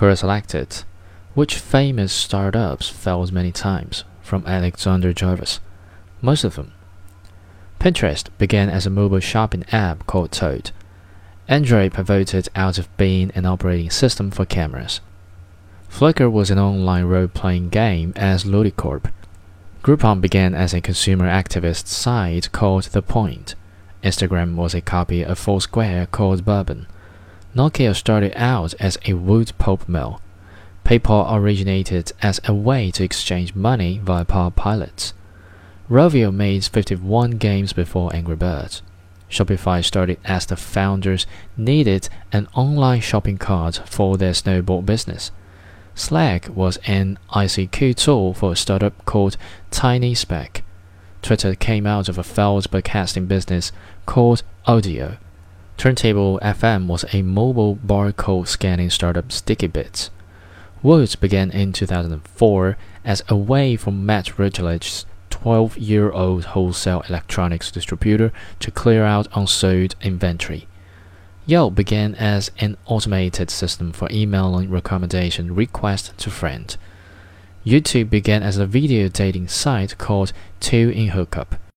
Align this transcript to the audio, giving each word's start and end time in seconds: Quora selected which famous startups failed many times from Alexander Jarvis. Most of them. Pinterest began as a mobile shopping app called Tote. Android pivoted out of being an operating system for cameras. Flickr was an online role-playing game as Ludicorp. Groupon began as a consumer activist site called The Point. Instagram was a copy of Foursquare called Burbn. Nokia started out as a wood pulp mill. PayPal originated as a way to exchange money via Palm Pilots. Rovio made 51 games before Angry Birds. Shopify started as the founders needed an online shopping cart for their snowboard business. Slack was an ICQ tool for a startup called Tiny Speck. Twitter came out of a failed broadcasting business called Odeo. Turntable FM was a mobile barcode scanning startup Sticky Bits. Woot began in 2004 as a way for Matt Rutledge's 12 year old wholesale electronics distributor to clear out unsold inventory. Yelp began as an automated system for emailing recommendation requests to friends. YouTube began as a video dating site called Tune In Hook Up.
Quora 0.00 0.16
selected 0.16 0.84
which 1.34 1.58
famous 1.58 2.10
startups 2.10 2.88
failed 2.88 3.32
many 3.32 3.52
times 3.52 4.04
from 4.22 4.46
Alexander 4.46 5.12
Jarvis. 5.12 5.60
Most 6.22 6.42
of 6.42 6.54
them. 6.54 6.72
Pinterest 7.78 8.28
began 8.38 8.70
as 8.70 8.86
a 8.86 8.90
mobile 8.90 9.20
shopping 9.20 9.62
app 9.70 10.06
called 10.06 10.32
Tote. 10.32 10.72
Android 11.48 11.92
pivoted 11.92 12.48
out 12.56 12.78
of 12.78 12.96
being 12.96 13.30
an 13.34 13.44
operating 13.44 13.90
system 13.90 14.30
for 14.30 14.46
cameras. 14.46 15.02
Flickr 15.90 16.32
was 16.32 16.50
an 16.50 16.58
online 16.58 17.04
role-playing 17.04 17.68
game 17.68 18.14
as 18.16 18.44
Ludicorp. 18.44 19.12
Groupon 19.82 20.22
began 20.22 20.54
as 20.54 20.72
a 20.72 20.80
consumer 20.80 21.26
activist 21.26 21.88
site 21.88 22.50
called 22.52 22.84
The 22.84 23.02
Point. 23.02 23.54
Instagram 24.02 24.54
was 24.54 24.74
a 24.74 24.80
copy 24.80 25.22
of 25.22 25.38
Foursquare 25.38 26.06
called 26.06 26.46
Burbn. 26.46 26.86
Nokia 27.54 27.96
started 27.96 28.32
out 28.36 28.74
as 28.74 28.96
a 29.06 29.14
wood 29.14 29.52
pulp 29.58 29.88
mill. 29.88 30.20
PayPal 30.84 31.32
originated 31.32 32.12
as 32.22 32.40
a 32.44 32.54
way 32.54 32.90
to 32.92 33.04
exchange 33.04 33.54
money 33.54 34.00
via 34.02 34.24
Palm 34.24 34.52
Pilots. 34.52 35.14
Rovio 35.90 36.32
made 36.32 36.64
51 36.64 37.32
games 37.32 37.72
before 37.72 38.14
Angry 38.14 38.36
Birds. 38.36 38.82
Shopify 39.28 39.84
started 39.84 40.18
as 40.24 40.46
the 40.46 40.56
founders 40.56 41.26
needed 41.56 42.08
an 42.32 42.46
online 42.54 43.00
shopping 43.00 43.38
cart 43.38 43.82
for 43.84 44.16
their 44.16 44.32
snowboard 44.32 44.86
business. 44.86 45.32
Slack 45.94 46.48
was 46.48 46.78
an 46.86 47.18
ICQ 47.32 47.96
tool 47.96 48.34
for 48.34 48.52
a 48.52 48.56
startup 48.56 49.04
called 49.04 49.36
Tiny 49.70 50.14
Speck. 50.14 50.62
Twitter 51.22 51.54
came 51.54 51.86
out 51.86 52.08
of 52.08 52.16
a 52.16 52.24
failed 52.24 52.70
broadcasting 52.70 53.26
business 53.26 53.72
called 54.06 54.42
Odeo. 54.66 55.18
Turntable 55.80 56.38
FM 56.42 56.88
was 56.88 57.06
a 57.14 57.22
mobile 57.22 57.74
barcode 57.74 58.46
scanning 58.46 58.90
startup 58.90 59.32
Sticky 59.32 59.66
Bits. 59.66 60.10
Woot 60.82 61.18
began 61.20 61.50
in 61.50 61.72
2004 61.72 62.76
as 63.02 63.22
a 63.30 63.34
way 63.34 63.76
for 63.76 63.90
Matt 63.90 64.38
Rutledge's 64.38 65.06
12 65.30 65.78
year 65.78 66.12
old 66.12 66.44
wholesale 66.52 67.02
electronics 67.08 67.70
distributor 67.70 68.30
to 68.58 68.70
clear 68.70 69.04
out 69.04 69.26
unsold 69.34 69.94
inventory. 70.02 70.68
Yelp 71.46 71.74
began 71.74 72.14
as 72.16 72.50
an 72.58 72.76
automated 72.84 73.48
system 73.48 73.90
for 73.90 74.06
emailing 74.12 74.68
recommendation 74.68 75.54
requests 75.54 76.12
to 76.18 76.28
friends. 76.28 76.76
YouTube 77.64 78.10
began 78.10 78.42
as 78.42 78.58
a 78.58 78.66
video 78.66 79.08
dating 79.08 79.48
site 79.48 79.96
called 79.96 80.34
Tune 80.60 80.92
In 80.92 81.08
Hook 81.08 81.38
Up. 81.38 81.54